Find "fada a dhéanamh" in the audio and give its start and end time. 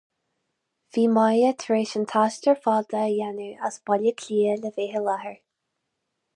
2.65-3.61